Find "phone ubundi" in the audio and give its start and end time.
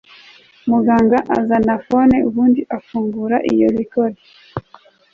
1.85-2.61